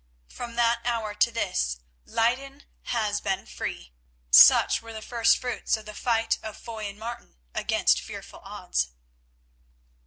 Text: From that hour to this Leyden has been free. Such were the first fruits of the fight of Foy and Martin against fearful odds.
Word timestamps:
From 0.27 0.55
that 0.55 0.81
hour 0.83 1.13
to 1.13 1.29
this 1.31 1.77
Leyden 2.05 2.63
has 2.85 3.21
been 3.21 3.45
free. 3.45 3.93
Such 4.31 4.81
were 4.81 4.93
the 4.93 4.99
first 5.03 5.37
fruits 5.37 5.77
of 5.77 5.85
the 5.85 5.93
fight 5.93 6.39
of 6.41 6.57
Foy 6.57 6.85
and 6.89 6.97
Martin 6.97 7.37
against 7.53 8.01
fearful 8.01 8.39
odds. 8.43 8.87